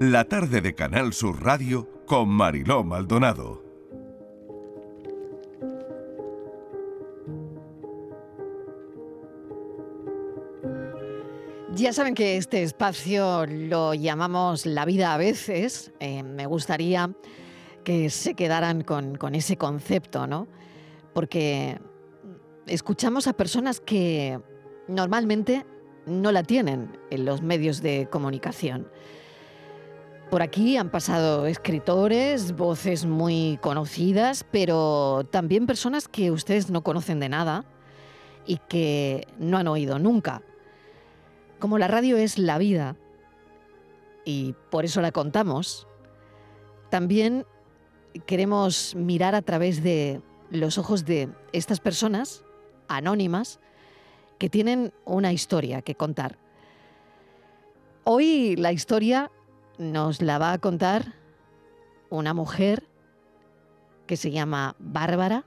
la 0.00 0.24
tarde 0.24 0.62
de 0.62 0.74
Canal 0.74 1.12
Sur 1.12 1.44
Radio 1.44 1.86
con 2.06 2.30
Mariló 2.30 2.82
Maldonado. 2.82 3.62
Ya 11.74 11.92
saben 11.92 12.14
que 12.14 12.38
este 12.38 12.62
espacio 12.62 13.44
lo 13.44 13.92
llamamos 13.92 14.64
La 14.64 14.86
vida 14.86 15.12
a 15.12 15.18
veces. 15.18 15.92
Eh, 16.00 16.22
me 16.22 16.46
gustaría 16.46 17.14
que 17.84 18.08
se 18.08 18.32
quedaran 18.32 18.82
con, 18.84 19.16
con 19.16 19.34
ese 19.34 19.58
concepto, 19.58 20.26
¿no? 20.26 20.48
Porque 21.12 21.78
escuchamos 22.66 23.26
a 23.26 23.34
personas 23.34 23.80
que 23.80 24.40
normalmente 24.88 25.66
no 26.06 26.32
la 26.32 26.42
tienen 26.42 26.98
en 27.10 27.26
los 27.26 27.42
medios 27.42 27.82
de 27.82 28.08
comunicación. 28.10 28.88
Por 30.30 30.42
aquí 30.42 30.76
han 30.76 30.90
pasado 30.90 31.46
escritores, 31.46 32.54
voces 32.54 33.04
muy 33.04 33.58
conocidas, 33.60 34.46
pero 34.52 35.26
también 35.28 35.66
personas 35.66 36.06
que 36.06 36.30
ustedes 36.30 36.70
no 36.70 36.82
conocen 36.82 37.18
de 37.18 37.28
nada 37.28 37.64
y 38.46 38.58
que 38.68 39.26
no 39.38 39.58
han 39.58 39.66
oído 39.66 39.98
nunca. 39.98 40.42
Como 41.58 41.78
la 41.78 41.88
radio 41.88 42.16
es 42.16 42.38
la 42.38 42.58
vida 42.58 42.94
y 44.24 44.54
por 44.70 44.84
eso 44.84 45.00
la 45.00 45.10
contamos, 45.10 45.88
también 46.90 47.44
queremos 48.24 48.94
mirar 48.94 49.34
a 49.34 49.42
través 49.42 49.82
de 49.82 50.22
los 50.48 50.78
ojos 50.78 51.04
de 51.04 51.28
estas 51.52 51.80
personas 51.80 52.44
anónimas 52.86 53.58
que 54.38 54.48
tienen 54.48 54.92
una 55.04 55.32
historia 55.32 55.82
que 55.82 55.96
contar. 55.96 56.38
Hoy 58.04 58.54
la 58.54 58.70
historia 58.70 59.30
nos 59.80 60.20
la 60.20 60.36
va 60.38 60.52
a 60.52 60.58
contar 60.58 61.14
una 62.10 62.34
mujer 62.34 62.86
que 64.06 64.18
se 64.18 64.30
llama 64.30 64.76
Bárbara, 64.78 65.46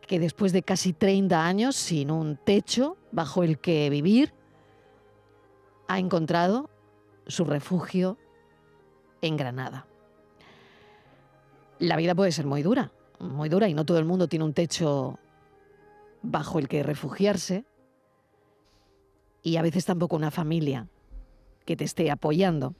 que 0.00 0.18
después 0.18 0.52
de 0.52 0.64
casi 0.64 0.92
30 0.92 1.46
años 1.46 1.76
sin 1.76 2.10
un 2.10 2.36
techo 2.36 2.96
bajo 3.12 3.44
el 3.44 3.60
que 3.60 3.88
vivir, 3.90 4.34
ha 5.86 6.00
encontrado 6.00 6.68
su 7.28 7.44
refugio 7.44 8.18
en 9.22 9.36
Granada. 9.36 9.86
La 11.78 11.96
vida 11.96 12.16
puede 12.16 12.32
ser 12.32 12.46
muy 12.46 12.62
dura, 12.62 12.90
muy 13.20 13.48
dura 13.48 13.68
y 13.68 13.74
no 13.74 13.84
todo 13.84 13.98
el 14.00 14.04
mundo 14.04 14.26
tiene 14.26 14.44
un 14.44 14.52
techo 14.52 15.18
bajo 16.22 16.58
el 16.58 16.66
que 16.66 16.82
refugiarse 16.82 17.64
y 19.42 19.56
a 19.56 19.62
veces 19.62 19.84
tampoco 19.84 20.16
una 20.16 20.32
familia 20.32 20.88
que 21.64 21.76
te 21.76 21.84
esté 21.84 22.10
apoyando. 22.10 22.74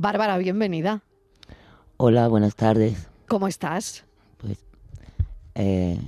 Bárbara, 0.00 0.38
bienvenida. 0.38 1.02
Hola, 1.96 2.28
buenas 2.28 2.54
tardes. 2.54 3.08
¿Cómo 3.26 3.48
estás? 3.48 4.04
Pues 4.36 4.64
eh, 5.56 5.98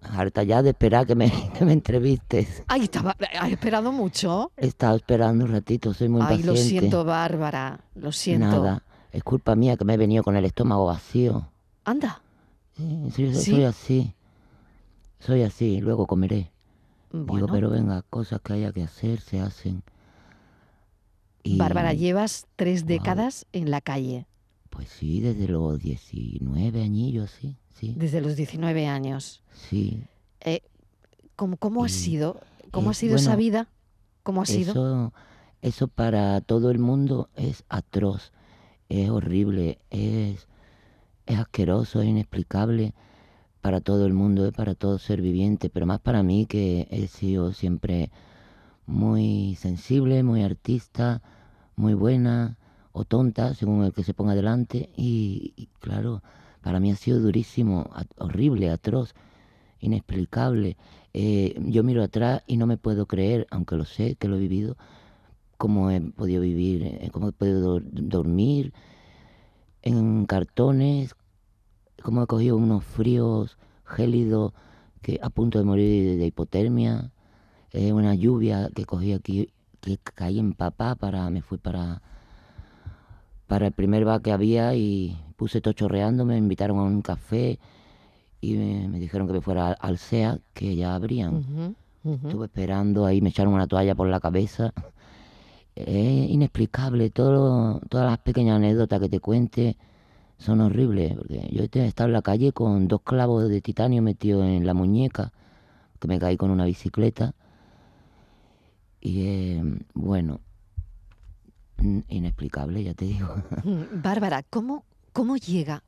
harta 0.00 0.42
ya 0.42 0.62
de 0.62 0.70
esperar 0.70 1.06
que 1.06 1.14
me, 1.14 1.30
que 1.58 1.66
me 1.66 1.74
entrevistes. 1.74 2.62
Ay, 2.66 2.84
estaba, 2.84 3.14
¿has 3.38 3.50
esperado 3.50 3.92
mucho? 3.92 4.52
He 4.56 4.66
estado 4.68 4.96
esperando 4.96 5.44
un 5.44 5.52
ratito, 5.52 5.92
soy 5.92 6.08
muy 6.08 6.22
Ay, 6.22 6.38
paciente. 6.38 6.46
lo 6.46 6.56
siento, 6.56 7.04
Bárbara, 7.04 7.80
lo 7.94 8.10
siento. 8.10 8.46
Nada, 8.46 8.82
es 9.12 9.22
culpa 9.22 9.54
mía 9.54 9.76
que 9.76 9.84
me 9.84 9.92
he 9.92 9.98
venido 9.98 10.24
con 10.24 10.34
el 10.34 10.46
estómago 10.46 10.86
vacío. 10.86 11.46
Anda. 11.84 12.22
Sí, 12.74 13.10
sí, 13.14 13.34
soy, 13.34 13.42
¿Sí? 13.42 13.50
soy 13.50 13.64
así. 13.64 14.14
Soy 15.18 15.42
así, 15.42 15.82
luego 15.82 16.06
comeré. 16.06 16.52
Bueno, 17.12 17.34
Digo, 17.34 17.48
pero 17.52 17.68
venga, 17.68 18.00
cosas 18.08 18.40
que 18.40 18.54
haya 18.54 18.72
que 18.72 18.82
hacer 18.82 19.20
se 19.20 19.40
hacen. 19.40 19.82
Y, 21.46 21.56
Bárbara, 21.56 21.92
llevas 21.92 22.46
tres 22.56 22.86
décadas 22.86 23.46
en 23.52 23.70
la 23.70 23.80
calle, 23.80 24.26
Pues 24.70 24.88
sí, 24.88 25.20
desde 25.20 25.48
los 25.48 25.78
19 25.80 26.82
añillos, 26.82 27.30
sí, 27.30 27.56
sí, 27.74 27.94
desde 27.96 28.20
los 28.20 28.36
19 28.36 28.86
años. 28.86 29.42
sí. 29.52 30.02
Eh, 30.40 30.60
¿cómo, 31.34 31.56
cómo 31.56 31.84
ha 31.84 31.88
sido? 31.88 32.40
¿Cómo 32.70 32.90
ha 32.90 32.94
sido 32.94 33.16
esa 33.16 33.36
vida? 33.36 33.68
¿Cómo 34.22 34.42
ha 34.42 34.46
sido? 34.46 34.72
Eso, 34.72 35.12
eso 35.62 35.88
para 35.88 36.40
todo 36.40 36.70
el 36.70 36.78
mundo 36.78 37.30
es 37.34 37.64
atroz, 37.68 38.32
es 38.88 39.08
horrible, 39.08 39.78
es, 39.90 40.46
es 41.26 41.38
asqueroso, 41.38 42.00
es 42.02 42.08
inexplicable 42.08 42.94
para 43.60 43.80
todo 43.80 44.06
el 44.06 44.12
mundo, 44.12 44.46
es 44.46 44.52
para 44.52 44.74
todo 44.74 44.98
ser 44.98 45.20
viviente, 45.22 45.70
pero 45.70 45.86
más 45.86 46.00
para 46.00 46.22
mí 46.22 46.46
que 46.46 46.86
he 46.90 47.06
sido 47.08 47.52
siempre 47.52 48.10
muy 48.86 49.56
sensible, 49.58 50.22
muy 50.22 50.42
artista, 50.42 51.22
muy 51.76 51.94
buena 51.94 52.58
o 52.92 53.04
tonta, 53.04 53.54
según 53.54 53.84
el 53.84 53.92
que 53.92 54.02
se 54.02 54.14
ponga 54.14 54.34
delante, 54.34 54.90
y, 54.96 55.68
claro, 55.80 56.22
para 56.62 56.80
mí 56.80 56.90
ha 56.90 56.96
sido 56.96 57.20
durísimo, 57.20 57.90
horrible, 58.18 58.70
atroz, 58.70 59.14
inexplicable. 59.80 60.76
Eh, 61.12 61.54
yo 61.66 61.82
miro 61.84 62.02
atrás 62.02 62.42
y 62.46 62.56
no 62.56 62.66
me 62.66 62.78
puedo 62.78 63.06
creer, 63.06 63.46
aunque 63.50 63.76
lo 63.76 63.84
sé, 63.84 64.16
que 64.16 64.28
lo 64.28 64.36
he 64.36 64.40
vivido, 64.40 64.76
cómo 65.58 65.90
he 65.90 66.00
podido 66.00 66.42
vivir, 66.42 66.82
eh, 66.84 67.10
cómo 67.12 67.28
he 67.28 67.32
podido 67.32 67.60
dor- 67.62 67.84
dormir 67.90 68.72
en 69.82 70.26
cartones, 70.26 71.14
cómo 72.02 72.22
he 72.22 72.26
cogido 72.26 72.56
unos 72.56 72.84
fríos 72.84 73.58
gélidos 73.84 74.52
que 75.02 75.18
a 75.22 75.30
punto 75.30 75.58
de 75.58 75.64
morir 75.64 76.04
de, 76.10 76.16
de 76.16 76.26
hipotermia, 76.26 77.12
eh, 77.72 77.92
una 77.92 78.14
lluvia 78.14 78.70
que 78.74 78.84
cogí 78.86 79.12
aquí, 79.12 79.50
que 79.86 80.12
caí 80.12 80.38
en 80.38 80.52
papá 80.52 80.94
para, 80.96 81.30
me 81.30 81.42
fui 81.42 81.58
para 81.58 82.02
para 83.46 83.68
el 83.68 83.72
primer 83.72 84.04
bar 84.04 84.22
que 84.22 84.32
había 84.32 84.74
y 84.74 85.16
puse 85.36 85.60
todo 85.60 85.72
chorreando, 85.72 86.24
me 86.24 86.36
invitaron 86.36 86.78
a 86.78 86.82
un 86.82 87.02
café 87.02 87.58
y 88.40 88.54
me, 88.54 88.88
me 88.88 88.98
dijeron 88.98 89.26
que 89.26 89.34
me 89.34 89.40
fuera 89.40 89.72
al, 89.72 89.98
SEA, 89.98 90.38
que 90.52 90.76
ya 90.76 90.94
abrían. 90.94 91.76
Estuve 92.04 92.46
esperando, 92.46 93.04
ahí 93.04 93.20
me 93.20 93.30
echaron 93.30 93.54
una 93.54 93.66
toalla 93.66 93.94
por 93.94 94.08
la 94.08 94.20
cabeza. 94.20 94.72
Es 95.74 96.30
inexplicable, 96.30 97.10
todo, 97.10 97.80
todas 97.90 98.08
las 98.08 98.16
pequeñas 98.20 98.56
anécdotas 98.56 98.98
que 98.98 99.10
te 99.10 99.20
cuente 99.20 99.76
son 100.38 100.62
horribles, 100.62 101.14
porque 101.14 101.50
yo 101.52 101.64
he 101.64 101.86
estado 101.86 102.08
en 102.08 102.14
la 102.14 102.22
calle 102.22 102.52
con 102.52 102.88
dos 102.88 103.02
clavos 103.02 103.46
de 103.46 103.60
titanio 103.60 104.00
metidos 104.00 104.46
en 104.46 104.64
la 104.64 104.72
muñeca, 104.72 105.32
que 106.00 106.08
me 106.08 106.18
caí 106.18 106.38
con 106.38 106.50
una 106.50 106.64
bicicleta. 106.64 107.34
Y 109.06 109.22
eh, 109.24 109.62
bueno, 109.94 110.40
inexplicable, 112.08 112.82
ya 112.82 112.94
te 112.94 113.04
digo. 113.04 113.36
Mm, 113.62 114.02
Bárbara, 114.02 114.42
¿cómo, 114.42 114.84
¿cómo 115.12 115.36
llega 115.36 115.84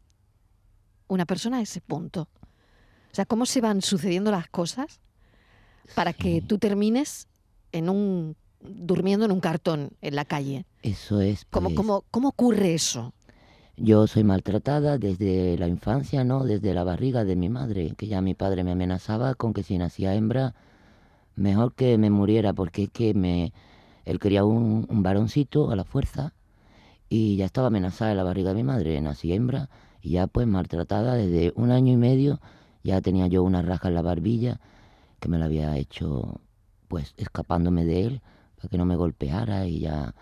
una 1.09 1.27
persona 1.27 1.57
a 1.57 1.63
ese 1.63 1.81
punto? 1.81 2.29
O 3.11 3.15
sea, 3.15 3.27
¿cómo 3.27 3.45
se 3.45 3.61
van 3.61 3.83
sucediendo 3.83 4.31
las 4.31 4.49
cosas 4.49 5.01
para 5.97 6.13
que 6.13 6.43
tú 6.43 6.59
termines 6.59 7.27
en 7.73 7.89
un 7.89 8.37
durmiendo 8.61 9.25
en 9.25 9.33
un 9.33 9.41
cartón 9.41 9.91
en 10.01 10.15
la 10.15 10.25
calle? 10.25 10.65
Eso 10.83 11.21
es. 11.21 11.45
¿Cómo, 11.51 11.71
pues, 11.71 11.77
cómo, 11.77 12.05
cómo 12.13 12.29
ocurre 12.29 12.75
eso? 12.75 13.15
Yo 13.77 14.07
soy 14.07 14.23
maltratada 14.23 14.97
desde 14.97 15.59
la 15.59 15.67
infancia, 15.67 16.23
¿no? 16.23 16.45
Desde 16.45 16.73
la 16.73 16.85
barriga 16.85 17.25
de 17.25 17.35
mi 17.35 17.49
madre, 17.49 17.95
que 17.97 18.07
ya 18.07 18.21
mi 18.21 18.35
padre 18.35 18.63
me 18.63 18.71
amenazaba 18.71 19.35
con 19.35 19.55
que 19.55 19.65
si 19.65 19.77
nacía 19.77 20.15
hembra, 20.15 20.55
mejor 21.39 21.75
que 21.75 21.99
me 21.99 22.11
muriera, 22.11 22.53
porque 22.53 22.85
es 22.85 22.91
que 22.91 23.15
me, 23.15 23.53
él 24.05 24.19
quería 24.19 24.45
un, 24.45 24.87
varoncito 24.91 25.71
a 25.71 25.77
la 25.77 25.85
fuerza 25.85 26.35
y 27.09 27.37
ya 27.37 27.47
estaba 27.47 27.69
amenazada 27.69 28.11
en 28.13 28.17
la 28.19 28.25
barriga 28.25 28.51
de 28.51 28.57
mi 28.57 28.65
madre, 28.65 29.01
nací 29.01 29.33
hembra 29.33 29.71
y 30.03 30.11
ya 30.11 30.27
pues 30.27 30.47
maltratada 30.47 31.15
desde 31.15 31.53
un 31.57 31.71
año 31.71 31.93
y 31.93 31.97
medio, 31.97 32.41
ya 32.85 33.01
tenía 33.01 33.27
yo 33.27 33.43
una 33.43 33.63
raja 33.63 33.89
en 33.89 33.95
la 33.95 34.03
barbilla 34.03 34.61
que 35.21 35.29
me 35.29 35.39
la 35.39 35.47
había 35.47 35.77
hecho 35.77 36.41
pues 36.89 37.15
escapándome 37.17 37.85
de 37.85 38.05
él 38.05 38.23
para 38.57 38.69
que 38.69 38.79
no 38.79 38.85
me 38.85 38.97
golpeara 38.97 39.67
y 39.67 39.81
ya 39.81 40.15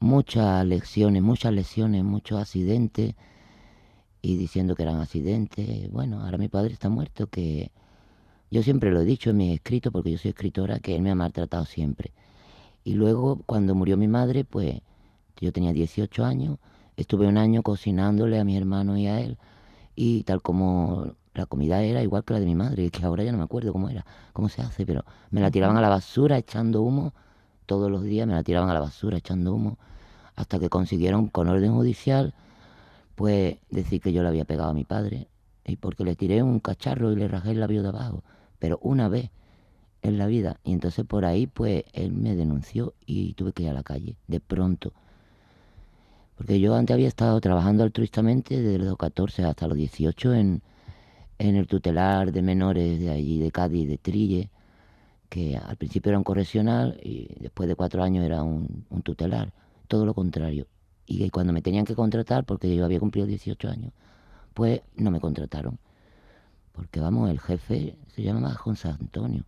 muchas 0.00 0.64
lecciones, 0.66 1.22
muchas 1.22 1.52
lesiones, 1.52 2.04
muchos 2.04 2.40
accidentes 2.40 3.14
y 4.22 4.36
diciendo 4.36 4.74
que 4.74 4.82
eran 4.84 5.00
accidentes. 5.00 5.90
Bueno, 5.90 6.22
ahora 6.22 6.38
mi 6.38 6.48
padre 6.48 6.72
está 6.72 6.88
muerto, 6.88 7.26
que 7.28 7.72
yo 8.54 8.62
siempre 8.62 8.92
lo 8.92 9.00
he 9.00 9.04
dicho 9.04 9.30
en 9.30 9.38
mis 9.38 9.52
escritos, 9.52 9.92
porque 9.92 10.12
yo 10.12 10.18
soy 10.18 10.28
escritora, 10.28 10.78
que 10.78 10.94
él 10.94 11.02
me 11.02 11.10
ha 11.10 11.16
maltratado 11.16 11.64
siempre. 11.64 12.12
Y 12.84 12.94
luego, 12.94 13.40
cuando 13.46 13.74
murió 13.74 13.96
mi 13.96 14.06
madre, 14.06 14.44
pues 14.44 14.80
yo 15.40 15.52
tenía 15.52 15.72
18 15.72 16.24
años, 16.24 16.58
estuve 16.96 17.26
un 17.26 17.36
año 17.36 17.64
cocinándole 17.64 18.38
a 18.38 18.44
mis 18.44 18.56
hermanos 18.56 18.98
y 18.98 19.08
a 19.08 19.20
él, 19.20 19.38
y 19.96 20.22
tal 20.22 20.40
como 20.40 21.16
la 21.34 21.46
comida 21.46 21.82
era 21.82 22.00
igual 22.04 22.22
que 22.22 22.34
la 22.34 22.38
de 22.38 22.46
mi 22.46 22.54
madre, 22.54 22.90
que 22.90 23.04
ahora 23.04 23.24
ya 23.24 23.32
no 23.32 23.38
me 23.38 23.44
acuerdo 23.44 23.72
cómo 23.72 23.88
era, 23.88 24.06
cómo 24.32 24.48
se 24.48 24.62
hace, 24.62 24.86
pero 24.86 25.04
me 25.30 25.40
la 25.40 25.50
tiraban 25.50 25.76
a 25.76 25.80
la 25.80 25.88
basura 25.88 26.38
echando 26.38 26.82
humo, 26.82 27.12
todos 27.66 27.90
los 27.90 28.04
días 28.04 28.28
me 28.28 28.34
la 28.34 28.44
tiraban 28.44 28.70
a 28.70 28.74
la 28.74 28.80
basura 28.80 29.18
echando 29.18 29.52
humo, 29.52 29.78
hasta 30.36 30.60
que 30.60 30.68
consiguieron 30.68 31.26
con 31.26 31.48
orden 31.48 31.72
judicial, 31.74 32.34
pues 33.16 33.56
decir 33.70 34.00
que 34.00 34.12
yo 34.12 34.22
le 34.22 34.28
había 34.28 34.44
pegado 34.44 34.70
a 34.70 34.74
mi 34.74 34.84
padre, 34.84 35.26
y 35.64 35.74
porque 35.74 36.04
le 36.04 36.14
tiré 36.14 36.40
un 36.44 36.60
cacharro 36.60 37.10
y 37.10 37.16
le 37.16 37.26
rajé 37.26 37.50
el 37.50 37.58
labio 37.58 37.82
de 37.82 37.88
abajo, 37.88 38.22
pero 38.64 38.78
una 38.82 39.10
vez 39.10 39.30
en 40.00 40.16
la 40.16 40.26
vida, 40.26 40.58
y 40.64 40.72
entonces 40.72 41.04
por 41.06 41.26
ahí 41.26 41.46
pues 41.46 41.84
él 41.92 42.12
me 42.14 42.34
denunció 42.34 42.94
y 43.04 43.34
tuve 43.34 43.52
que 43.52 43.64
ir 43.64 43.68
a 43.70 43.74
la 43.74 43.82
calle, 43.82 44.16
de 44.26 44.40
pronto, 44.40 44.94
Porque 46.36 46.58
yo 46.60 46.74
antes 46.74 46.94
había 46.94 47.08
estado 47.08 47.40
trabajando 47.40 47.84
altruistamente 47.84 48.60
desde 48.60 48.84
los 48.84 48.96
14 48.96 49.44
hasta 49.44 49.68
los 49.68 49.76
18 49.76 50.34
en, 50.34 50.62
en 51.38 51.56
el 51.56 51.66
tutelar 51.68 52.32
de 52.32 52.42
menores 52.42 53.00
de 53.00 53.10
allí, 53.10 53.40
de 53.40 53.52
Cádiz, 53.52 53.88
de 53.88 53.98
Trille, 53.98 54.50
que 55.28 55.56
al 55.56 55.76
principio 55.76 56.10
era 56.10 56.18
un 56.18 56.24
correccional 56.24 56.98
y 57.02 57.28
después 57.40 57.68
de 57.68 57.76
cuatro 57.76 58.02
años 58.02 58.24
era 58.24 58.42
un, 58.42 58.86
un 58.90 59.02
tutelar. 59.02 59.52
Todo 59.88 60.06
lo 60.06 60.14
contrario. 60.14 60.68
Y 61.06 61.30
cuando 61.30 61.52
me 61.52 61.62
tenían 61.62 61.84
que 61.86 61.94
contratar, 61.96 62.44
porque 62.44 62.74
yo 62.76 62.84
había 62.84 63.00
cumplido 63.00 63.26
18 63.26 63.68
años, 63.70 63.92
pues 64.54 64.82
no 64.96 65.10
me 65.10 65.20
contrataron. 65.20 65.78
Porque 66.74 67.00
vamos, 67.00 67.30
el 67.30 67.40
jefe 67.40 67.96
se 68.14 68.22
llamaba 68.22 68.54
José 68.54 68.88
Antonio. 68.88 69.44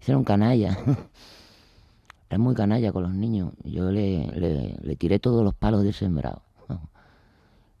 Ese 0.00 0.12
era 0.12 0.18
un 0.18 0.24
canalla. 0.24 0.78
era 2.30 2.38
muy 2.38 2.54
canalla 2.54 2.92
con 2.92 3.02
los 3.02 3.12
niños. 3.12 3.52
Yo 3.64 3.90
le, 3.90 4.26
le, 4.82 4.96
tiré 4.96 5.18
todos 5.18 5.44
los 5.44 5.54
palos 5.54 5.82
del 5.82 5.92
sembrado. 5.92 6.42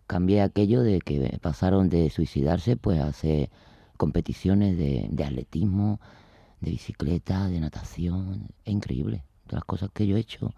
Cambié 0.06 0.42
aquello 0.42 0.82
de 0.82 1.00
que 1.00 1.38
pasaron 1.40 1.88
de 1.88 2.10
suicidarse 2.10 2.76
pues 2.76 3.00
a 3.00 3.06
hacer 3.06 3.50
competiciones 3.96 4.76
de, 4.76 5.08
de 5.10 5.24
atletismo, 5.24 6.00
de 6.60 6.72
bicicleta, 6.72 7.48
de 7.48 7.60
natación. 7.60 8.48
Es 8.64 8.72
increíble. 8.72 9.24
Todas 9.46 9.60
las 9.60 9.64
cosas 9.64 9.90
que 9.94 10.06
yo 10.06 10.16
he 10.16 10.20
hecho. 10.20 10.54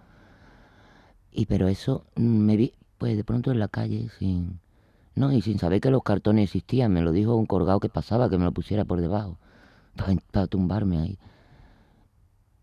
Y 1.31 1.47
pero 1.47 1.69
eso 1.69 2.06
mm, 2.17 2.23
me 2.23 2.56
vi 2.56 2.73
pues 2.97 3.17
de 3.17 3.25
pronto 3.25 3.50
en 3.50 3.59
la 3.59 3.69
calle 3.69 4.09
sin 4.19 4.61
no 5.14 5.32
y 5.32 5.43
sin 5.43 5.58
saber 5.58 5.81
que 5.81 5.90
los 5.90 6.02
cartones 6.02 6.44
existían, 6.44 6.93
me 6.93 7.02
lo 7.02 7.12
dijo 7.12 7.34
un 7.37 7.46
colgado 7.46 7.81
que 7.81 7.88
pasaba 7.88 8.28
que 8.28 8.38
me 8.38 8.44
lo 8.44 8.52
pusiera 8.52 8.84
por 8.84 9.00
debajo 9.00 9.38
para, 10.32 10.46
tumbarme 10.46 10.99
ahí. 10.99 11.19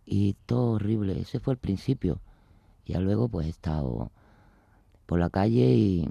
Y 0.06 0.36
todo 0.46 0.74
horrible, 0.74 1.20
ese 1.20 1.40
fue 1.40 1.54
el 1.54 1.60
principio. 1.60 2.20
Ya 2.86 3.00
luego 3.00 3.30
pues 3.30 3.48
he 3.48 3.50
estado 3.50 4.12
por 5.06 5.20
la 5.20 5.30
calle 5.30 5.74
y 5.74 6.10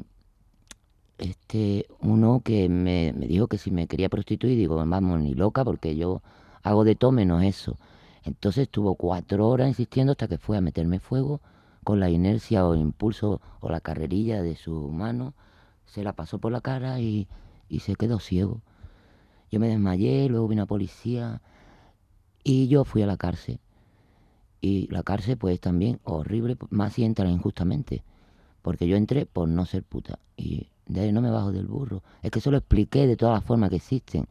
este 1.18 1.86
uno 2.00 2.40
que 2.42 2.68
me, 2.68 3.12
me 3.14 3.26
dijo 3.26 3.46
que 3.46 3.58
si 3.58 3.70
me 3.70 3.86
quería 3.86 4.08
prostituir, 4.08 4.56
digo, 4.56 4.76
vamos, 4.76 5.20
ni 5.20 5.34
loca, 5.34 5.64
porque 5.64 5.96
yo 5.96 6.22
hago 6.62 6.84
de 6.84 6.94
todo 6.94 7.12
menos 7.12 7.42
eso. 7.42 7.76
Entonces 8.24 8.64
estuvo 8.64 8.94
cuatro 8.94 9.48
horas 9.48 9.68
insistiendo 9.68 10.12
hasta 10.12 10.28
que 10.28 10.38
fue 10.38 10.56
a 10.56 10.60
meterme 10.60 11.00
fuego 11.00 11.40
con 11.84 12.00
la 12.00 12.10
inercia 12.10 12.66
o 12.66 12.74
impulso 12.74 13.40
o 13.60 13.70
la 13.70 13.80
carrerilla 13.80 14.42
de 14.42 14.56
su 14.56 14.90
mano, 14.90 15.34
se 15.90 16.04
la 16.04 16.12
pasó 16.12 16.38
por 16.38 16.52
la 16.52 16.60
cara 16.60 17.00
y, 17.00 17.28
y 17.68 17.80
se 17.80 17.96
quedó 17.96 18.20
ciego. 18.20 18.62
Yo 19.50 19.58
me 19.58 19.68
desmayé, 19.68 20.28
luego 20.28 20.46
vino 20.48 20.62
la 20.62 20.66
policía 20.66 21.42
y 22.44 22.68
yo 22.68 22.84
fui 22.84 23.02
a 23.02 23.06
la 23.06 23.16
cárcel. 23.16 23.58
Y 24.60 24.86
la 24.92 25.02
cárcel 25.02 25.36
pues 25.36 25.58
también 25.60 26.00
horrible, 26.04 26.56
más 26.70 26.92
si 26.94 27.04
entra 27.04 27.28
injustamente. 27.28 28.04
Porque 28.62 28.86
yo 28.86 28.96
entré 28.96 29.26
por 29.26 29.48
no 29.48 29.66
ser 29.66 29.82
puta. 29.82 30.18
Y 30.36 30.68
de 30.86 31.00
ahí 31.00 31.12
no 31.12 31.22
me 31.22 31.30
bajo 31.30 31.50
del 31.50 31.66
burro. 31.66 32.02
Es 32.22 32.30
que 32.30 32.40
se 32.40 32.50
lo 32.50 32.58
expliqué 32.58 33.06
de 33.06 33.16
todas 33.16 33.34
las 33.34 33.44
formas 33.44 33.70
que 33.70 33.76
existen. 33.76 34.26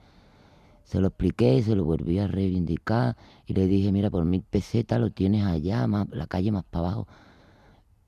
Se 0.84 1.00
lo 1.00 1.08
expliqué, 1.08 1.62
se 1.62 1.76
lo 1.76 1.84
volví 1.84 2.20
a 2.20 2.28
reivindicar 2.28 3.18
y 3.46 3.54
le 3.54 3.68
dije, 3.68 3.92
mira, 3.92 4.10
por 4.10 4.26
mil 4.26 4.42
pesetas 4.42 5.00
lo 5.00 5.12
tienes 5.12 5.46
allá, 5.46 5.86
más, 5.88 6.08
la 6.10 6.26
calle 6.28 6.52
más 6.52 6.64
para 6.64 6.88
abajo. 6.88 7.08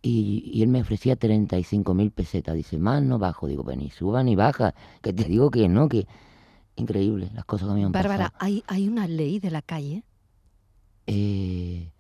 Y, 0.02 0.52
y 0.54 0.64
él 0.64 0.70
me 0.70 0.82
ofrecía 0.82 1.16
35 1.16 1.94
mil 1.94 2.12
pesetas. 2.12 2.56
Dice, 2.56 2.78
más 2.80 3.04
no 3.04 3.20
bajo. 3.20 3.48
Digo, 3.48 3.64
pues 3.64 3.78
ni 3.78 3.90
suba 3.90 4.24
ni 4.24 4.36
baja. 4.36 4.74
Que 5.02 5.14
te 5.14 5.26
digo 5.26 5.52
que 5.52 5.68
no, 5.70 5.88
que 5.88 6.08
increíble 6.76 7.30
las 7.34 7.46
cosas 7.46 7.70
que 7.70 7.76
me 7.76 7.84
han 7.84 7.92
Bárbara, 7.92 8.32
pasado. 8.32 8.38
¿hay, 8.40 8.64
¿hay 8.68 8.88
una 8.88 9.08
ley 9.08 9.40
de 9.40 9.52
la 9.52 9.62
calle? 9.62 10.04
Eh, 11.08 11.92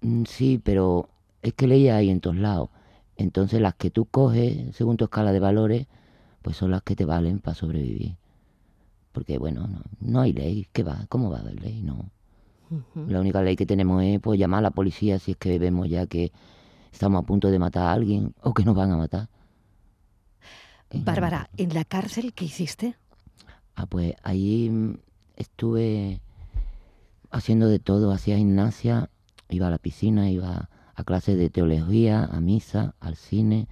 mm, 0.00 0.24
sí, 0.24 0.60
pero 0.62 1.08
es 1.42 1.54
que 1.54 1.66
leyes 1.66 1.92
hay 1.92 2.10
en 2.10 2.20
todos 2.20 2.36
lados. 2.36 2.70
Entonces 3.16 3.60
las 3.60 3.74
que 3.74 3.90
tú 3.90 4.06
coges 4.06 4.74
según 4.74 4.96
tu 4.96 5.04
escala 5.04 5.32
de 5.32 5.40
valores, 5.40 5.86
pues 6.40 6.56
son 6.56 6.70
las 6.70 6.82
que 6.82 6.96
te 6.96 7.04
valen 7.04 7.38
para 7.38 7.54
sobrevivir. 7.54 8.16
Porque 9.12 9.38
bueno, 9.38 9.66
no, 9.68 9.82
no 10.00 10.20
hay 10.20 10.32
ley. 10.32 10.66
¿Qué 10.72 10.82
va? 10.82 11.06
¿Cómo 11.08 11.30
va 11.30 11.38
a 11.38 11.40
haber 11.40 11.60
ley? 11.60 11.82
No. 11.82 12.10
La 13.06 13.20
única 13.20 13.42
ley 13.42 13.54
que 13.54 13.66
tenemos 13.66 14.02
es 14.02 14.18
pues, 14.20 14.38
llamar 14.38 14.60
a 14.60 14.62
la 14.62 14.70
policía 14.70 15.18
si 15.18 15.32
es 15.32 15.36
que 15.36 15.58
vemos 15.58 15.90
ya 15.90 16.06
que 16.06 16.32
estamos 16.92 17.22
a 17.22 17.26
punto 17.26 17.50
de 17.50 17.58
matar 17.58 17.84
a 17.84 17.92
alguien 17.92 18.34
o 18.42 18.52
que 18.54 18.64
nos 18.64 18.76
van 18.76 18.92
a 18.92 18.96
matar. 18.96 19.28
La 20.90 21.00
Bárbara, 21.04 21.50
¿en 21.56 21.74
la 21.74 21.84
cárcel 21.84 22.34
qué 22.34 22.44
hiciste? 22.44 22.96
Ah, 23.74 23.86
pues 23.86 24.14
ahí 24.22 24.68
mm, 24.70 24.98
estuve 25.36 26.20
haciendo 27.30 27.68
de 27.68 27.78
todo, 27.78 28.12
hacía 28.12 28.36
gimnasia, 28.36 29.08
iba 29.48 29.68
a 29.68 29.70
la 29.70 29.78
piscina, 29.78 30.30
iba 30.30 30.68
a 30.94 31.04
clases 31.04 31.38
de 31.38 31.48
teología, 31.48 32.24
a 32.24 32.40
misa, 32.40 32.94
al 33.00 33.16
cine, 33.16 33.68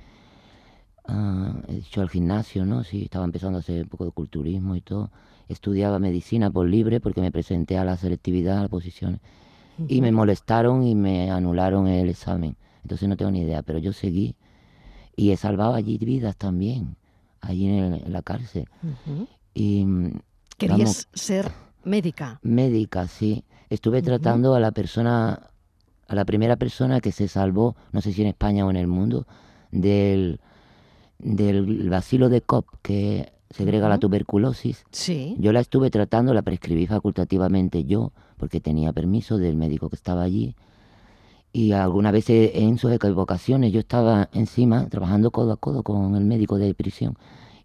ah, 1.07 1.53
he 1.69 1.75
dicho 1.75 2.01
al 2.01 2.09
gimnasio, 2.09 2.65
¿no? 2.65 2.85
Sí, 2.85 3.03
estaba 3.05 3.27
empezando 3.27 3.59
a 3.59 3.61
hacer 3.61 3.83
un 3.83 3.89
poco 3.89 4.07
de 4.07 4.13
culturismo 4.13 4.75
y 4.77 4.81
todo. 4.81 5.11
Estudiaba 5.49 5.99
medicina 5.99 6.51
por 6.51 6.67
libre 6.67 7.01
porque 7.01 7.21
me 7.21 7.31
presenté 7.31 7.77
a 7.77 7.85
la 7.85 7.97
selectividad, 7.97 8.59
a 8.59 8.63
las 8.63 8.71
posiciones. 8.71 9.21
Y 9.89 10.03
me 10.03 10.13
molestaron 10.13 10.83
y 10.83 10.95
me 10.95 11.31
anularon 11.31 11.89
el 11.89 12.11
examen. 12.11 12.57
Entonces 12.83 13.09
no 13.09 13.17
tengo 13.17 13.31
ni 13.31 13.41
idea, 13.43 13.63
pero 13.63 13.79
yo 13.79 13.93
seguí. 13.93 14.35
Y 15.17 15.31
he 15.33 15.37
salvado 15.37 15.75
allí 15.75 15.99
vidas 15.99 16.37
también, 16.37 16.97
allí 17.41 17.67
en, 17.67 17.75
el- 17.95 18.03
en 18.05 18.13
la 18.13 18.23
cárcel. 18.23 18.67
Y 19.55 19.85
mm, 19.85 20.13
Querías 20.57 20.79
Vamos. 20.79 21.09
ser 21.15 21.51
médica. 21.85 22.39
médica, 22.43 23.07
sí. 23.09 23.45
Estuve 23.71 24.03
tratando 24.03 24.55
a 24.55 24.61
la 24.61 24.73
persona, 24.73 25.49
a 26.09 26.15
la 26.15 26.25
primera 26.25 26.57
persona 26.57 27.01
que 27.01 27.13
se 27.13 27.29
salvó, 27.29 27.77
no 27.93 28.01
sé 28.01 28.13
si 28.13 28.23
en 28.23 28.29
España 28.29 28.67
o 28.67 28.71
en 28.71 28.77
el 28.77 28.87
mundo, 28.87 29.27
del, 29.71 30.41
del 31.19 31.89
bacilo 31.89 32.29
de 32.29 32.41
Koch, 32.43 32.67
que 32.83 33.33
segrega 33.51 33.89
la 33.89 33.95
Ujú. 33.97 34.01
tuberculosis. 34.09 34.85
Sí. 34.93 35.37
Yo 35.39 35.53
la 35.53 35.61
estuve 35.61 35.91
tratando, 35.91 36.35
la 36.35 36.43
prescribí 36.43 36.87
facultativamente 36.87 37.85
yo, 37.85 38.13
porque 38.37 38.61
tenía 38.61 38.93
permiso 38.93 39.39
del 39.39 39.57
médico 39.57 39.89
que 39.89 39.97
estaba 39.97 40.23
allí. 40.23 40.55
Y 41.53 41.73
algunas 41.73 42.13
veces 42.13 42.53
en 42.55 42.79
sus 42.79 42.93
equivocaciones 42.93 43.73
yo 43.73 43.81
estaba 43.81 44.29
encima 44.33 44.89
trabajando 44.89 45.33
codo 45.33 45.53
a 45.53 45.57
codo 45.57 45.83
con 45.83 46.15
el 46.15 46.25
médico 46.25 46.59
de 46.59 46.75
prisión. 46.75 47.17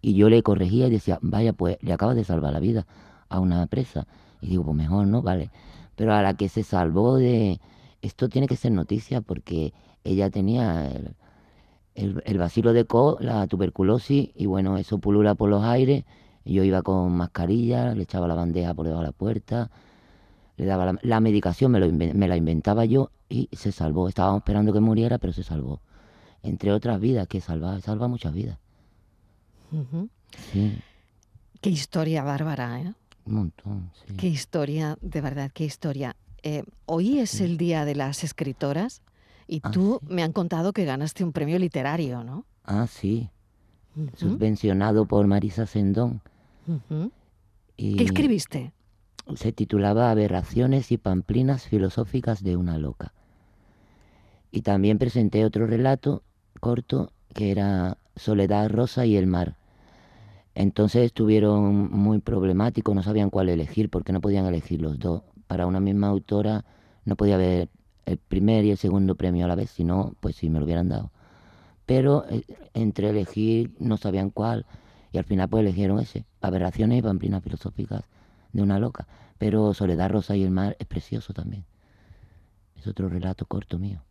Y 0.02 0.16
yo 0.16 0.30
le 0.30 0.42
corregía 0.44 0.88
y 0.88 0.90
decía, 0.90 1.20
vaya, 1.22 1.54
pues 1.54 1.78
le 1.82 1.94
acabas 1.94 2.16
de 2.16 2.24
salvar 2.24 2.54
la 2.54 2.60
vida 2.60 2.88
a 3.30 3.40
una 3.40 3.66
presa. 3.68 4.08
Y 4.42 4.50
digo, 4.50 4.64
pues 4.64 4.76
mejor 4.76 5.08
no, 5.08 5.22
vale. 5.22 5.52
Pero 5.96 6.14
a 6.14 6.22
la 6.22 6.36
que 6.36 6.50
se 6.50 6.64
salvó 6.64 7.18
de... 7.18 7.60
Esto 8.02 8.30
tiene 8.30 8.48
que 8.48 8.56
ser 8.56 8.72
noticia 8.72 9.22
porque 9.22 9.74
ella 10.04 10.30
tenía 10.30 10.88
el, 10.92 11.16
el, 11.96 12.22
el 12.26 12.38
bacilo 12.38 12.74
de 12.74 12.86
Co, 12.86 13.18
la 13.20 13.48
tuberculosis, 13.48 14.30
y 14.36 14.46
bueno, 14.46 14.78
eso 14.78 15.00
pulula 15.00 15.36
por 15.36 15.50
los 15.50 15.64
aires. 15.64 16.06
Yo 16.44 16.64
iba 16.64 16.84
con 16.84 17.16
mascarilla, 17.18 17.96
le 17.96 18.04
echaba 18.04 18.28
la 18.28 18.36
bandeja 18.36 18.74
por 18.76 18.86
debajo 18.86 19.02
de 19.02 19.08
la 19.08 19.12
puerta, 19.12 19.72
le 20.58 20.66
daba 20.66 20.86
la, 20.86 21.00
la 21.02 21.20
medicación, 21.20 21.72
me, 21.72 21.80
lo 21.80 21.92
me 21.92 22.28
la 22.28 22.38
inventaba 22.38 22.86
yo 22.86 23.10
y 23.30 23.50
se 23.52 23.72
salvó. 23.72 24.08
Estábamos 24.08 24.40
esperando 24.42 24.72
que 24.74 24.80
muriera, 24.80 25.18
pero 25.18 25.34
se 25.34 25.44
salvó. 25.44 25.82
Entre 26.44 26.72
otras 26.72 27.00
vidas 27.00 27.28
que 27.28 27.42
salva, 27.42 27.80
salva 27.82 28.08
muchas 28.08 28.34
vidas. 28.34 28.58
Sí, 30.52 30.78
Qué 31.62 31.70
historia, 31.70 32.24
Bárbara, 32.24 32.80
¿eh? 32.82 32.94
un 33.26 33.34
montón, 33.34 33.92
sí. 34.06 34.14
Qué 34.16 34.28
historia, 34.28 34.98
de 35.02 35.22
verdad, 35.22 35.50
qué 35.54 35.66
historia. 35.66 36.16
Eh, 36.44 36.64
hoy 36.86 37.18
es 37.20 37.42
el 37.42 37.58
Día 37.58 37.86
de 37.86 37.96
las 37.96 38.24
Escritoras 38.24 39.02
y 39.48 39.62
Ah, 39.64 39.72
tú 39.72 40.00
sí. 40.02 40.14
me 40.14 40.22
han 40.22 40.32
contado 40.32 40.74
que 40.74 40.86
ganaste 40.86 41.24
un 41.24 41.32
premio 41.32 41.58
literario, 41.58 42.24
¿no? 42.24 42.46
Ah, 42.64 42.86
sí, 42.88 43.30
subvencionado 44.16 45.08
por 45.08 45.26
Marisa 45.26 45.66
Sendón. 45.66 46.22
Y 47.78 47.96
¿Qué 47.96 48.04
escribiste? 48.04 48.74
Se 49.34 49.52
titulaba 49.52 50.12
Aberraciones 50.12 50.92
y 50.92 50.98
pamplinas 50.98 51.68
filosóficas 51.68 52.44
de 52.44 52.56
una 52.56 52.78
loca. 52.78 53.14
Y 54.52 54.62
también 54.62 55.00
presenté 55.00 55.44
otro 55.46 55.68
relato 55.68 56.24
corto 56.60 57.12
que 57.34 57.52
era 57.52 57.98
Soledad 58.16 58.70
Rosa 58.70 59.06
y 59.06 59.18
el 59.18 59.28
mar. 59.28 59.56
Entonces 60.54 61.06
estuvieron 61.06 61.92
muy 61.92 62.20
problemáticos, 62.20 62.96
no 62.96 63.04
sabían 63.04 63.30
cuál 63.30 63.50
elegir 63.50 63.90
porque 63.90 64.14
no 64.14 64.22
podían 64.22 64.46
elegir 64.46 64.82
los 64.82 64.98
dos. 65.00 65.24
Para 65.48 65.68
una 65.68 65.80
misma 65.80 66.08
autora 66.08 66.64
no 67.04 67.16
podía 67.16 67.36
haber 67.36 67.70
el 68.06 68.18
primer 68.18 68.64
y 68.64 68.72
el 68.72 68.78
segundo 68.78 69.16
premio 69.16 69.46
a 69.46 69.48
la 69.48 69.56
vez, 69.56 69.72
si 69.72 69.84
no, 69.84 70.14
pues 70.22 70.38
sí 70.38 70.50
me 70.50 70.60
lo 70.60 70.66
hubieran 70.66 70.88
dado. 70.88 71.12
Pero 71.86 72.26
eh, 72.30 72.44
entre 72.74 73.10
elegir 73.10 73.72
no 73.80 73.98
sabían 73.98 74.30
cuál 74.30 74.66
y 75.12 75.18
al 75.18 75.26
final 75.26 75.50
pues 75.50 75.62
eligieron 75.62 76.00
ese, 76.00 76.26
Aberraciones 76.42 77.00
y 77.00 77.02
pamplinas 77.02 77.44
filosóficas 77.44 78.04
de 78.56 78.64
una 78.64 78.80
loca. 78.80 79.06
Pero 79.38 79.74
Soledad 79.74 80.10
Rosa 80.10 80.36
y 80.36 80.44
el 80.44 80.52
mar 80.52 80.76
es 80.80 80.88
precioso 80.88 81.34
también. 81.34 81.66
Es 82.78 82.88
otro 82.88 83.10
relato 83.10 83.46
corto 83.46 83.78
mío. 83.78 84.02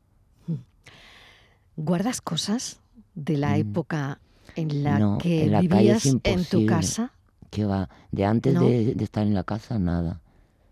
¿Guardas 1.76 2.20
cosas 2.20 2.80
de 3.14 3.36
la 3.36 3.50
Mm. 3.56 3.60
época 3.60 4.20
en 4.54 4.84
la 4.84 4.98
No, 4.98 5.18
que 5.18 5.44
en 5.44 5.52
la 5.52 5.60
vivías 5.60 6.06
en 6.06 6.44
tu 6.44 6.66
casa? 6.66 7.12
¿Qué 7.50 7.64
va? 7.64 7.88
De 8.12 8.24
antes 8.24 8.54
No. 8.54 8.60
de, 8.68 8.94
de 8.94 9.04
estar 9.04 9.26
en 9.26 9.34
la 9.34 9.44
casa, 9.44 9.78
nada. 9.78 10.20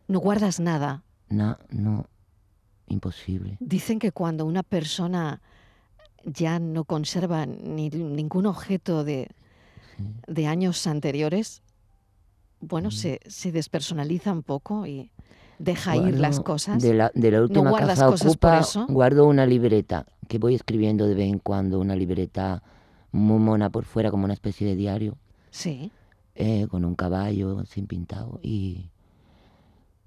No 0.09 0.21
guardas 0.21 0.61
nada. 0.61 1.03
Na- 1.29 1.59
no, 1.71 2.07
imposible. 2.89 3.57
Dicen 3.61 3.99
que 3.99 4.13
cuando 4.13 4.45
una 4.45 4.63
persona 4.63 5.41
ya 6.25 6.59
no 6.59 6.85
conserva 6.85 7.47
ni 7.47 7.89
ningún 7.89 8.47
objeto 8.47 9.03
de, 9.03 9.29
de 10.29 10.47
años 10.47 10.87
anteriores, 10.87 11.62
bueno, 12.63 12.89
Mm. 12.89 12.93
se, 12.93 13.21
se 13.27 13.53
despersonaliza 13.53 14.33
un 14.33 14.43
poco 14.43 14.87
y 14.87 15.11
deja 15.59 15.97
ir 15.97 16.19
las 16.19 16.41
cosas. 16.41 16.81
De 16.83 16.95
la, 16.95 17.13
de 17.15 17.31
la 17.31 17.43
última 17.43 17.71
casa 17.77 18.09
ocupa, 18.09 18.63
guardo 18.89 19.27
una 19.27 19.45
libreta 19.47 20.07
que 20.29 20.39
voy 20.39 20.55
escribiendo 20.55 21.07
de 21.07 21.15
vez 21.15 21.29
en 21.31 21.39
cuando, 21.39 21.79
una 21.79 21.95
libreta 21.95 22.63
muy 23.13 23.39
mona 23.39 23.69
por 23.69 23.85
fuera, 23.85 24.11
como 24.11 24.25
una 24.25 24.33
especie 24.35 24.67
de 24.67 24.75
diario, 24.77 25.19
Sí. 25.51 25.91
eh, 26.35 26.67
con 26.69 26.85
un 26.87 26.95
caballo 26.95 27.65
sin 27.67 27.87
pintado. 27.87 28.41
Y 28.43 28.89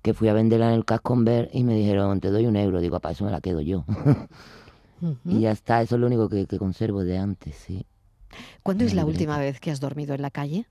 que 0.01 0.13
fui 0.13 0.27
a 0.27 0.33
venderla 0.33 0.69
en 0.69 0.75
el 0.75 0.85
Casconver 0.85 1.49
y 1.53 1.63
me 1.63 1.75
dijeron, 1.75 2.19
te 2.19 2.31
doy 2.31 2.45
un 2.47 2.55
euro. 2.55 2.79
Digo, 2.81 2.99
para 2.99 3.13
eso 3.13 3.25
me 3.25 3.31
la 3.31 3.41
quedo 3.41 3.61
yo. 3.61 3.85
Y 5.25 5.41
ya 5.41 5.51
está, 5.51 5.81
eso 5.81 5.95
es 5.95 6.01
lo 6.01 6.07
único 6.07 6.29
que, 6.29 6.47
que 6.47 6.57
conservo 6.57 7.03
de 7.03 7.17
antes, 7.17 7.55
sí. 7.55 7.85
¿Cuándo 8.63 8.85
es 8.85 8.93
la 8.95 9.05
última 9.05 9.37
vez 9.37 9.59
que 9.59 9.69
has 9.69 9.79
dormido 9.79 10.15
en 10.15 10.21
la 10.21 10.31
calle? 10.31 10.67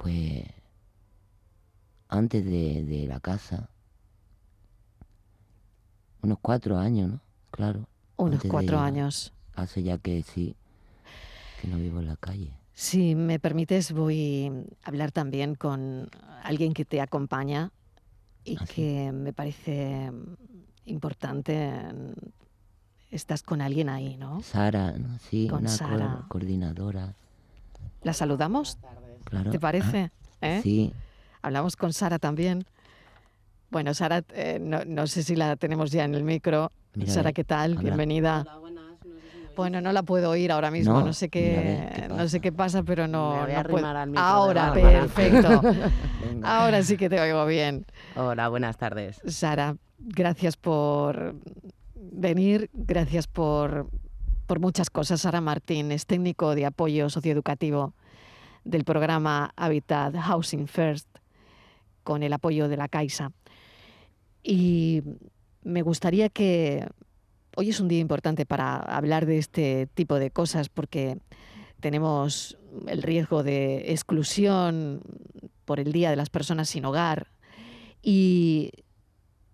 Pues 0.00 0.44
antes 2.08 2.42
de, 2.44 2.82
de 2.84 3.06
la 3.06 3.20
casa, 3.20 3.68
unos 6.22 6.38
cuatro 6.40 6.78
años, 6.78 7.10
¿no? 7.10 7.20
Claro. 7.50 7.86
Unos 8.16 8.42
de 8.42 8.48
cuatro 8.48 8.78
años. 8.80 9.34
Hace 9.54 9.82
ya 9.82 9.98
que 9.98 10.22
sí, 10.22 10.56
que 11.60 11.68
no 11.68 11.76
vivo 11.76 12.00
en 12.00 12.06
la 12.06 12.16
calle. 12.16 12.50
Si 12.72 13.14
me 13.14 13.38
permites, 13.38 13.92
voy 13.92 14.50
a 14.84 14.88
hablar 14.88 15.12
también 15.12 15.54
con 15.54 16.08
alguien 16.44 16.72
que 16.72 16.86
te 16.86 17.00
acompaña 17.02 17.70
y 18.44 18.56
Ah, 18.56 18.64
sí. 18.66 18.74
que 18.74 19.12
me 19.12 19.34
parece 19.34 20.10
importante. 20.86 21.70
Estás 23.10 23.42
con 23.42 23.60
alguien 23.60 23.90
ahí, 23.90 24.16
¿no? 24.16 24.40
Sara, 24.40 24.92
¿no? 24.92 25.18
sí, 25.18 25.46
Con 25.48 25.60
una 25.60 25.68
Sara. 25.68 26.24
coordinadora, 26.28 27.14
¿La 28.02 28.14
saludamos? 28.14 28.78
Claro. 29.24 29.50
¿Te 29.50 29.58
parece? 29.60 30.10
Ah, 30.40 30.48
¿Eh? 30.48 30.60
Sí, 30.62 30.92
Hablamos 31.42 31.76
con 31.76 31.92
Sara 31.92 32.18
también. 32.18 32.64
Bueno, 33.70 33.94
Sara, 33.94 34.22
eh, 34.34 34.58
no, 34.60 34.84
no 34.84 35.06
sé 35.06 35.22
si 35.22 35.36
la 35.36 35.56
tenemos 35.56 35.90
ya 35.90 36.04
en 36.04 36.14
el 36.14 36.24
micro. 36.24 36.70
Mira, 36.94 37.12
Sara, 37.12 37.32
¿qué 37.32 37.44
tal? 37.44 37.72
habla. 37.72 37.82
Bienvenida. 37.82 38.44
Bueno, 39.56 39.80
no 39.80 39.92
la 39.92 40.02
puedo 40.02 40.30
oír 40.30 40.52
ahora 40.52 40.70
mismo, 40.70 40.94
no, 41.00 41.06
No, 41.06 41.12
sé 41.12 41.28
qué, 41.28 41.90
ver, 41.92 41.92
¿qué 42.02 42.08
no 42.08 42.16
sé 42.16 42.22
pasa? 42.24 42.40
qué 42.40 42.52
pasa, 42.52 42.82
pero 42.82 43.06
no, 43.08 43.34
Me 43.34 43.40
voy 43.42 43.52
a 43.52 43.62
no 43.62 43.62
puedo. 43.64 43.76
arrimar 43.76 43.96
al 43.96 44.08
micro 44.10 44.22
de 44.24 44.28
Ahora, 44.30 44.72
perfecto. 44.72 45.62
Ahora 46.42 46.82
sí 46.82 46.96
que 46.96 47.08
te 47.10 47.20
oigo 47.20 47.44
bien. 47.46 47.84
Hola, 48.16 48.48
buenas 48.48 48.76
tardes. 48.78 49.20
Sara, 49.26 49.76
gracias 49.98 50.56
por 50.56 51.34
venir, 51.94 52.70
gracias 52.72 53.26
por, 53.26 53.88
por 54.46 54.60
muchas 54.60 54.88
cosas. 54.88 55.20
Sara 55.20 55.40
Martín 55.40 55.92
es 55.92 56.06
técnico 56.06 56.54
de 56.54 56.64
apoyo 56.66 57.10
socioeducativo 57.10 57.92
del 58.64 58.84
programa 58.84 59.52
Habitat 59.56 60.14
Housing 60.14 60.66
First 60.66 61.08
con 62.02 62.22
el 62.22 62.32
apoyo 62.32 62.68
de 62.68 62.76
la 62.76 62.88
Caixa. 62.88 63.32
Y 64.42 65.02
me 65.62 65.82
gustaría 65.82 66.28
que 66.28 66.86
hoy 67.56 67.70
es 67.70 67.80
un 67.80 67.88
día 67.88 67.98
importante 67.98 68.46
para 68.46 68.76
hablar 68.76 69.26
de 69.26 69.38
este 69.38 69.86
tipo 69.94 70.18
de 70.18 70.30
cosas 70.30 70.68
porque 70.68 71.18
tenemos 71.80 72.58
el 72.86 73.02
riesgo 73.02 73.42
de 73.42 73.92
exclusión 73.92 75.02
por 75.64 75.80
el 75.80 75.92
Día 75.92 76.10
de 76.10 76.16
las 76.16 76.30
Personas 76.30 76.68
sin 76.68 76.84
Hogar 76.84 77.28
y, 78.02 78.70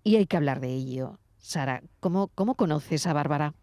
y 0.05 0.17
hay 0.17 0.27
que 0.27 0.37
hablar 0.37 0.61
de 0.61 0.73
ello. 0.73 1.19
Sara, 1.39 1.83
¿cómo, 2.01 2.29
cómo 2.29 2.55
conoces 2.55 3.07
a 3.07 3.13
Bárbara? 3.13 3.55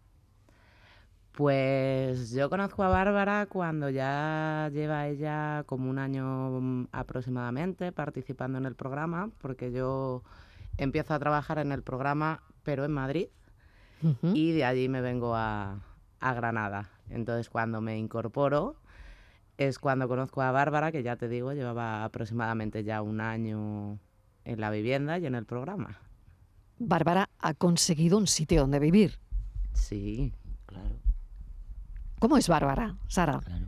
Pues 1.34 2.30
yo 2.30 2.48
conozco 2.48 2.84
a 2.84 2.88
Bárbara 2.88 3.46
cuando 3.46 3.90
ya 3.90 4.70
lleva 4.72 5.08
ella 5.08 5.64
como 5.66 5.90
un 5.90 5.98
año 5.98 6.60
mm, 6.60 6.88
aproximadamente 6.92 7.90
participando 7.90 8.58
en 8.58 8.66
el 8.66 8.76
programa, 8.76 9.30
porque 9.40 9.72
yo 9.72 10.22
empiezo 10.78 11.12
a 11.12 11.18
trabajar 11.18 11.58
en 11.58 11.72
el 11.72 11.82
programa, 11.82 12.42
pero 12.62 12.84
en 12.84 12.92
Madrid, 12.92 13.28
y 14.22 14.52
de 14.52 14.64
allí 14.64 14.88
me 14.88 15.00
vengo 15.00 15.34
a, 15.34 15.80
a 16.20 16.34
Granada. 16.34 16.90
Entonces 17.08 17.48
cuando 17.48 17.80
me 17.80 17.98
incorporo 17.98 18.76
es 19.56 19.78
cuando 19.78 20.06
conozco 20.06 20.42
a 20.42 20.52
Bárbara, 20.52 20.92
que 20.92 21.02
ya 21.02 21.16
te 21.16 21.28
digo, 21.28 21.52
llevaba 21.52 22.04
aproximadamente 22.04 22.84
ya 22.84 23.02
un 23.02 23.20
año 23.20 23.98
en 24.44 24.60
la 24.60 24.70
vivienda 24.70 25.18
y 25.18 25.26
en 25.26 25.34
el 25.34 25.46
programa. 25.46 25.98
Bárbara 26.78 27.30
ha 27.38 27.54
conseguido 27.54 28.18
un 28.18 28.26
sitio 28.26 28.60
donde 28.60 28.78
vivir. 28.78 29.18
Sí, 29.72 30.32
Claro, 30.66 30.96
¿Cómo 32.24 32.38
es 32.38 32.48
Bárbara, 32.48 32.96
Sara? 33.06 33.38
claro. 33.40 33.66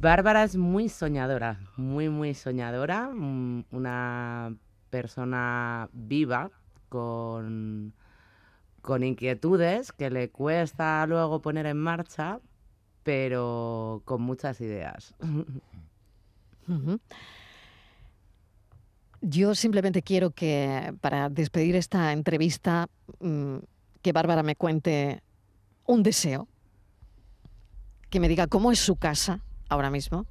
Bárbara 0.00 0.42
es 0.42 0.56
muy 0.56 0.88
soñadora, 0.88 1.60
muy, 1.76 2.08
muy 2.08 2.34
soñadora, 2.34 3.08
mm, 3.14 3.66
una 3.70 4.56
persona 4.90 5.88
viva 5.92 6.50
con, 6.88 7.94
con 8.82 9.04
inquietudes 9.04 9.92
que 9.92 10.10
le 10.10 10.30
cuesta 10.30 11.06
luego 11.06 11.40
poner 11.40 11.66
en 11.66 11.76
marcha, 11.76 12.40
pero 13.04 14.02
con 14.06 14.22
muchas 14.22 14.60
ideas. 14.60 15.14
Yo 19.20 19.54
simplemente 19.54 20.02
quiero 20.02 20.32
que, 20.32 20.92
para 21.00 21.28
despedir 21.28 21.76
esta 21.76 22.12
entrevista, 22.12 22.88
mm, 23.20 23.58
que 24.02 24.10
Bárbara 24.10 24.42
me 24.42 24.56
cuente 24.56 25.22
un 25.86 26.02
deseo, 26.02 26.48
que 28.10 28.20
me 28.20 28.28
diga 28.28 28.46
cómo 28.48 28.72
es 28.72 28.78
su 28.80 28.96
casa 28.96 29.40
ahora 29.68 29.90
mismo 29.90 30.26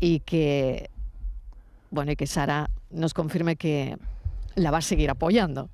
y 0.00 0.20
que, 0.20 0.90
bueno, 1.90 2.12
y 2.12 2.16
que 2.16 2.26
Sara 2.26 2.70
nos 2.90 3.12
confirme 3.12 3.56
que 3.56 3.98
la 4.54 4.70
va 4.70 4.78
a 4.78 4.82
seguir 4.82 5.10
apoyando. 5.10 5.68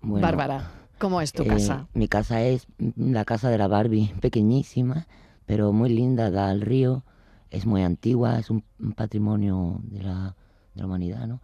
Bueno, 0.00 0.26
Bárbara, 0.26 0.70
¿cómo 0.98 1.20
es 1.20 1.32
tu 1.32 1.42
eh, 1.42 1.46
casa? 1.46 1.88
Mi 1.92 2.08
casa 2.08 2.42
es 2.42 2.66
la 2.96 3.24
casa 3.24 3.50
de 3.50 3.58
la 3.58 3.68
Barbie, 3.68 4.14
pequeñísima, 4.20 5.06
pero 5.46 5.72
muy 5.72 5.90
linda, 5.90 6.30
da 6.30 6.48
al 6.48 6.60
río, 6.60 7.04
es 7.50 7.66
muy 7.66 7.82
antigua, 7.82 8.38
es 8.38 8.50
un, 8.50 8.64
un 8.78 8.92
patrimonio 8.92 9.80
de 9.82 10.02
la, 10.04 10.36
de 10.74 10.80
la 10.80 10.86
humanidad, 10.86 11.26
¿no? 11.26 11.42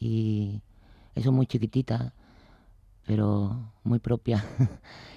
Y 0.00 0.62
eso 1.14 1.30
muy 1.30 1.46
chiquitita, 1.46 2.14
pero 3.06 3.72
muy 3.84 3.98
propia. 3.98 4.44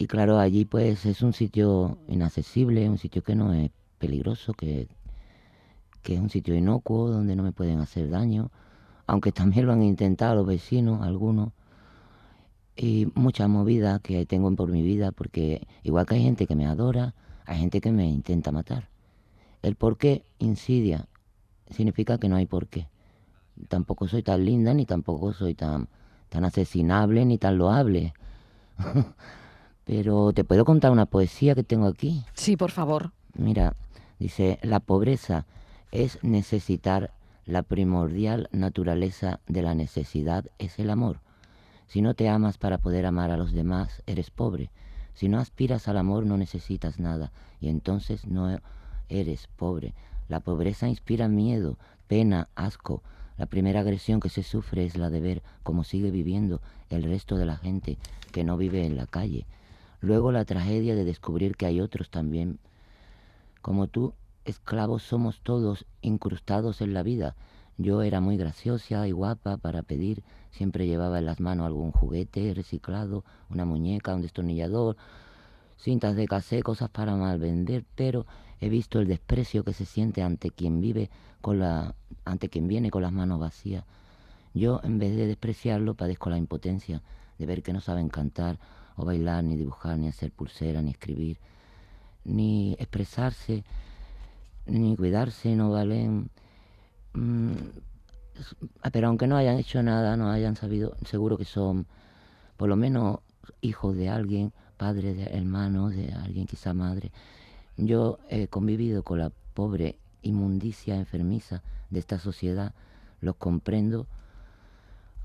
y 0.00 0.06
claro, 0.06 0.38
allí 0.38 0.64
pues 0.64 1.04
es 1.04 1.20
un 1.20 1.34
sitio 1.34 1.98
inaccesible, 2.08 2.88
un 2.88 2.96
sitio 2.96 3.22
que 3.22 3.34
no 3.34 3.52
es 3.52 3.70
peligroso, 3.98 4.54
que, 4.54 4.88
que 6.02 6.14
es 6.14 6.20
un 6.20 6.30
sitio 6.30 6.54
inocuo 6.54 7.10
donde 7.10 7.36
no 7.36 7.42
me 7.42 7.52
pueden 7.52 7.80
hacer 7.80 8.08
daño, 8.08 8.50
aunque 9.06 9.30
también 9.40 9.66
lo 9.66 9.74
han 9.74 9.82
intentado 9.82 10.36
los 10.36 10.46
vecinos, 10.46 11.02
algunos 11.02 11.52
y 12.76 13.12
mucha 13.14 13.46
movida 13.46 13.98
que 13.98 14.24
tengo 14.24 14.50
por 14.56 14.70
mi 14.70 14.80
vida, 14.80 15.12
porque 15.12 15.66
igual 15.82 16.06
que 16.06 16.14
hay 16.14 16.22
gente 16.22 16.46
que 16.46 16.56
me 16.56 16.66
adora, 16.66 17.14
hay 17.44 17.58
gente 17.58 17.82
que 17.82 17.92
me 17.92 18.08
intenta 18.08 18.52
matar. 18.52 18.88
El 19.60 19.76
por 19.76 19.98
qué 19.98 20.24
insidia 20.38 21.08
significa 21.68 22.16
que 22.16 22.30
no 22.30 22.36
hay 22.36 22.46
por 22.46 22.68
qué. 22.68 22.88
Tampoco 23.68 24.08
soy 24.08 24.22
tan 24.22 24.46
linda, 24.46 24.72
ni 24.72 24.86
tampoco 24.86 25.34
soy 25.34 25.54
tan, 25.54 25.88
tan 26.30 26.46
asesinable, 26.46 27.26
ni 27.26 27.36
tan 27.36 27.58
loable. 27.58 28.14
Pero 29.90 30.32
te 30.32 30.44
puedo 30.44 30.64
contar 30.64 30.92
una 30.92 31.06
poesía 31.06 31.56
que 31.56 31.64
tengo 31.64 31.88
aquí. 31.88 32.22
Sí, 32.34 32.56
por 32.56 32.70
favor. 32.70 33.10
Mira, 33.34 33.74
dice, 34.20 34.60
la 34.62 34.78
pobreza 34.78 35.46
es 35.90 36.22
necesitar 36.22 37.10
la 37.44 37.64
primordial 37.64 38.48
naturaleza 38.52 39.40
de 39.48 39.62
la 39.62 39.74
necesidad 39.74 40.44
es 40.60 40.78
el 40.78 40.90
amor. 40.90 41.18
Si 41.88 42.02
no 42.02 42.14
te 42.14 42.28
amas 42.28 42.56
para 42.56 42.78
poder 42.78 43.04
amar 43.04 43.32
a 43.32 43.36
los 43.36 43.50
demás, 43.50 44.04
eres 44.06 44.30
pobre. 44.30 44.70
Si 45.12 45.28
no 45.28 45.40
aspiras 45.40 45.88
al 45.88 45.96
amor, 45.96 46.24
no 46.24 46.36
necesitas 46.36 47.00
nada, 47.00 47.32
y 47.60 47.68
entonces 47.68 48.28
no 48.28 48.60
eres 49.08 49.48
pobre. 49.56 49.92
La 50.28 50.38
pobreza 50.38 50.86
inspira 50.86 51.26
miedo, 51.26 51.78
pena, 52.06 52.48
asco. 52.54 53.02
La 53.38 53.46
primera 53.46 53.80
agresión 53.80 54.20
que 54.20 54.28
se 54.28 54.44
sufre 54.44 54.84
es 54.84 54.96
la 54.96 55.10
de 55.10 55.20
ver 55.20 55.42
cómo 55.64 55.82
sigue 55.82 56.12
viviendo 56.12 56.60
el 56.90 57.02
resto 57.02 57.36
de 57.36 57.46
la 57.46 57.56
gente 57.56 57.98
que 58.30 58.44
no 58.44 58.56
vive 58.56 58.86
en 58.86 58.96
la 58.96 59.06
calle. 59.06 59.46
Luego 60.00 60.32
la 60.32 60.44
tragedia 60.44 60.94
de 60.94 61.04
descubrir 61.04 61.56
que 61.56 61.66
hay 61.66 61.80
otros 61.80 62.10
también 62.10 62.58
como 63.60 63.88
tú, 63.88 64.14
esclavos 64.46 65.02
somos 65.02 65.40
todos 65.42 65.84
incrustados 66.00 66.80
en 66.80 66.94
la 66.94 67.02
vida. 67.02 67.36
Yo 67.76 68.02
era 68.02 68.20
muy 68.20 68.36
graciosa 68.38 69.06
y 69.06 69.12
guapa 69.12 69.58
para 69.58 69.82
pedir, 69.82 70.22
siempre 70.50 70.86
llevaba 70.86 71.18
en 71.18 71.26
las 71.26 71.40
manos 71.40 71.66
algún 71.66 71.92
juguete 71.92 72.54
reciclado, 72.54 73.24
una 73.50 73.66
muñeca, 73.66 74.14
un 74.14 74.22
destornillador, 74.22 74.96
cintas 75.78 76.16
de 76.16 76.26
casé, 76.26 76.62
cosas 76.62 76.88
para 76.88 77.16
mal 77.16 77.38
vender, 77.38 77.84
pero 77.94 78.26
he 78.60 78.70
visto 78.70 78.98
el 78.98 79.08
desprecio 79.08 79.62
que 79.62 79.74
se 79.74 79.84
siente 79.84 80.22
ante 80.22 80.50
quien 80.50 80.80
vive 80.80 81.10
con 81.40 81.58
la 81.58 81.94
ante 82.24 82.48
quien 82.48 82.66
viene 82.66 82.90
con 82.90 83.02
las 83.02 83.12
manos 83.12 83.40
vacías. 83.40 83.84
Yo, 84.54 84.80
en 84.82 84.98
vez 84.98 85.16
de 85.16 85.26
despreciarlo, 85.26 85.94
padezco 85.94 86.30
la 86.30 86.38
impotencia 86.38 87.02
de 87.38 87.46
ver 87.46 87.62
que 87.62 87.72
no 87.72 87.80
saben 87.80 88.08
cantar 88.08 88.58
o 89.00 89.04
bailar, 89.04 89.42
ni 89.44 89.56
dibujar, 89.56 89.98
ni 89.98 90.08
hacer 90.08 90.30
pulsera, 90.30 90.82
ni 90.82 90.90
escribir, 90.90 91.38
ni 92.24 92.74
expresarse, 92.78 93.64
ni 94.66 94.96
cuidarse, 94.96 95.56
no 95.56 95.70
valen. 95.70 96.30
Mm, 97.14 97.52
pero 98.92 99.08
aunque 99.08 99.26
no 99.26 99.36
hayan 99.36 99.58
hecho 99.58 99.82
nada, 99.82 100.16
no 100.16 100.30
hayan 100.30 100.56
sabido, 100.56 100.96
seguro 101.04 101.36
que 101.36 101.44
son 101.44 101.86
por 102.56 102.68
lo 102.68 102.76
menos 102.76 103.20
hijos 103.60 103.96
de 103.96 104.08
alguien, 104.08 104.52
padres 104.76 105.16
de 105.16 105.24
hermanos, 105.24 105.94
de 105.94 106.12
alguien 106.12 106.46
quizá 106.46 106.74
madre. 106.74 107.10
Yo 107.76 108.18
he 108.28 108.48
convivido 108.48 109.02
con 109.02 109.18
la 109.18 109.30
pobre 109.54 109.98
inmundicia 110.22 110.96
enfermiza 110.96 111.62
de 111.88 111.98
esta 111.98 112.18
sociedad, 112.18 112.74
los 113.20 113.36
comprendo, 113.36 114.06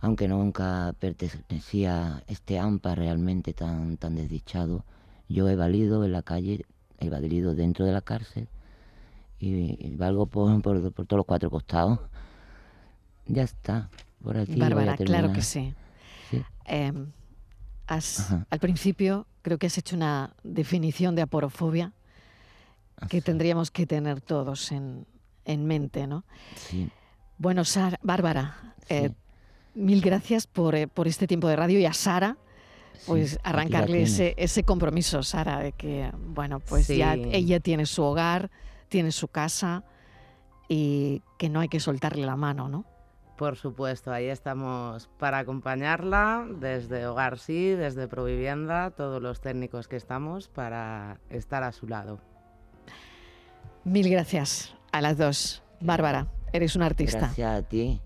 aunque 0.06 0.28
nunca 0.28 0.94
pertenecía 1.00 2.18
a 2.18 2.24
este 2.28 2.60
AMPA 2.60 2.94
realmente 2.94 3.54
tan, 3.54 3.98
tan 3.98 4.16
desdichado. 4.16 4.86
Yo 5.28 5.50
he 5.50 5.56
valido 5.56 6.06
en 6.06 6.12
la 6.12 6.22
calle, 6.22 6.64
he 7.00 7.10
valido 7.10 7.56
dentro 7.56 7.86
de 7.86 7.92
la 7.92 8.02
cárcel 8.02 8.48
y, 9.40 9.96
valgo 9.96 10.28
por, 10.28 10.62
por, 10.62 10.94
por 10.94 11.08
todos 11.08 11.18
los 11.18 11.26
cuatro 11.26 11.50
costados. 11.50 12.00
Ya 13.26 13.42
está, 13.42 13.90
por 14.22 14.38
aquí. 14.38 14.60
Bárbara, 14.60 14.96
claro 14.96 15.34
que 15.34 15.42
sí. 15.42 15.74
Em, 16.66 17.12
al 17.88 18.60
principio 18.60 19.26
creo 19.42 19.58
que 19.58 19.66
has 19.66 19.78
hecho 19.80 19.96
una 19.96 20.36
definición 20.44 21.16
de 21.16 21.24
aporofobia 21.24 21.94
que 23.10 23.24
tendríamos 23.24 23.72
que 23.72 23.88
tener 23.88 24.22
todos 24.22 24.72
en, 24.72 25.08
mente, 25.66 26.06
¿no? 26.06 26.26
Sí. 26.56 26.92
Bueno, 27.40 27.64
Bárbara, 28.04 28.76
eh, 28.88 29.12
mil 29.76 30.02
gracias 30.02 30.48
por, 30.48 30.76
eh, 30.76 30.88
por, 30.88 31.08
este 31.08 31.28
tiempo 31.28 31.48
de 31.48 31.56
radio 31.56 31.80
y 31.80 31.86
a 31.86 31.94
Sara, 31.94 32.38
pues 33.06 33.40
arrancarle 33.44 34.04
ese, 34.04 34.34
ese, 34.38 34.64
compromiso, 34.64 35.22
Sara, 35.22 35.60
de 35.60 35.74
que, 35.74 36.12
bueno, 36.18 36.60
pues 36.60 36.88
ya 36.88 37.14
ella 37.14 37.60
tiene 37.60 37.86
su 37.86 38.04
hogar, 38.04 38.50
tiene 38.90 39.12
su 39.12 39.28
casa 39.28 39.84
y 40.68 41.22
que 41.38 41.50
no 41.50 41.60
hay 41.60 41.68
que 41.68 41.80
soltarle 41.80 42.26
la 42.26 42.36
mano, 42.36 42.70
¿no? 42.70 42.86
Por 43.38 43.58
supuesto, 43.58 44.14
ahí 44.14 44.28
estamos 44.28 45.10
para 45.20 45.40
acompañarla 45.40 46.48
desde 46.50 47.06
Hogar 47.06 47.38
Sí, 47.38 47.72
desde 47.72 48.08
Provivienda, 48.08 48.92
todos 48.92 49.22
los 49.22 49.42
técnicos 49.42 49.90
que 49.90 49.98
estamos 49.98 50.48
para 50.48 51.20
estar 51.30 51.64
a 51.64 51.74
su 51.74 51.86
lado. 51.88 52.22
Mil 53.84 54.10
gracias 54.10 54.74
a 54.94 55.02
las 55.02 55.18
dos. 55.18 55.64
Bárbara, 55.82 56.28
eres 56.54 56.78
una 56.78 56.86
artista. 56.86 57.20
Gracias 57.20 57.60
a 57.60 57.62
ti. 57.62 58.02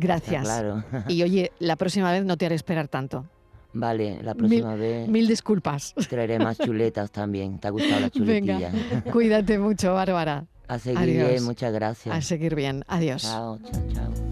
Gracias. 0.00 0.42
claro. 0.44 0.82
Y 1.08 1.22
oye, 1.22 1.52
la 1.58 1.76
próxima 1.76 2.10
vez 2.10 2.24
no 2.24 2.36
te 2.36 2.46
haré 2.46 2.54
esperar 2.54 2.88
tanto. 2.88 3.26
Vale, 3.72 4.20
la 4.22 4.34
próxima 4.34 4.74
vez. 4.74 5.08
Mil 5.08 5.28
disculpas. 5.28 5.94
Traeré 6.08 6.38
más 6.38 6.58
chuletas 6.58 7.10
también. 7.12 7.58
¿Te 7.60 7.68
ha 7.68 7.70
gustado 7.70 8.00
la 8.00 8.10
chuletilla? 8.10 8.70
Venga, 8.70 9.02
cuídate 9.12 9.58
mucho, 9.58 9.94
Bárbara. 9.94 10.46
A 10.66 10.78
seguir 10.78 11.06
bien, 11.06 11.44
muchas 11.44 11.72
gracias. 11.72 12.14
A 12.16 12.20
seguir 12.20 12.54
bien. 12.54 12.84
Adiós. 12.88 13.22
Chao, 13.22 13.58
chao, 13.58 13.82
chao. 13.94 14.29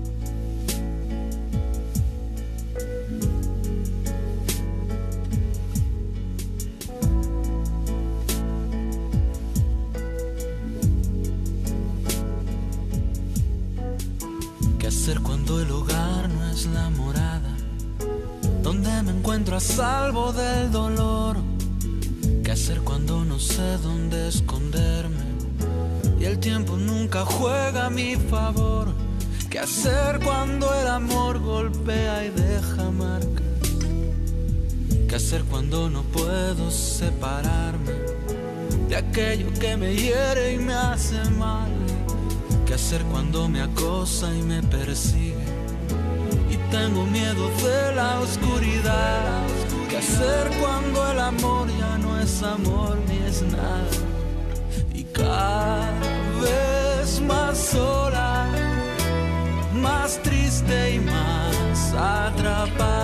Donde 18.63 19.03
me 19.03 19.13
encuentro 19.13 19.57
a 19.57 19.61
salvo 19.61 20.33
del 20.33 20.71
dolor. 20.71 21.37
¿Qué 22.45 22.53
hacer 22.53 22.81
cuando 22.81 23.25
no 23.25 23.39
sé 23.39 23.79
dónde 23.79 24.29
esconderme? 24.29 25.39
y 26.21 26.25
el 26.25 26.39
tiempo 26.39 26.77
nunca 26.77 27.25
juega 27.25 27.87
a 27.87 27.91
mi 27.91 28.17
favor. 28.17 28.89
¿Qué 29.49 29.59
hacer 29.61 30.21
cuando 30.23 30.73
el 30.75 30.87
amor 30.87 31.39
golpea 31.39 32.25
y 32.25 32.31
deja 32.31 32.91
marca? 32.91 33.43
¿Qué 35.09 35.17
hacer 35.17 35.45
cuando 35.45 35.89
no 35.89 36.03
puedo 36.03 36.71
separarme 36.71 37.93
de 38.89 38.97
aquello 38.97 39.47
que 39.59 39.77
me 39.77 39.95
hiere 39.95 40.55
y 40.55 40.59
me 40.59 40.75
hace 40.75 41.23
mal? 41.31 41.71
¿Qué 42.67 42.75
hacer 42.75 43.03
cuando 43.05 43.49
me 43.49 43.63
acosa 43.63 44.35
y 44.35 44.43
me 44.43 44.63
persigue? 44.63 45.28
Tengo 46.71 47.07
miedo 47.07 47.49
de 47.65 47.95
la 47.95 48.21
oscuridad. 48.21 49.43
¿Qué 49.89 49.97
hacer 49.97 50.51
cuando 50.61 51.11
el 51.13 51.19
amor 51.19 51.69
ya 51.79 51.97
no 51.99 52.21
es 52.21 52.43
amor 52.43 52.99
ni 53.09 53.17
es 53.27 53.43
nada? 53.43 53.89
Y 54.93 55.05
cada 55.05 55.91
vez 56.43 57.21
más 57.23 57.57
sola, 57.57 58.47
más 59.73 60.23
triste 60.23 60.97
y 60.97 61.01
más 61.01 61.95
atrapada 61.95 62.98